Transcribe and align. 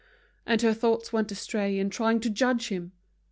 And 0.47 0.63
her 0.63 0.73
thoughts 0.73 1.13
went 1.13 1.31
astray 1.31 1.77
in 1.77 1.91
trying 1.91 2.21
to 2.21 2.29
judge 2.31 2.69
him. 2.69 2.91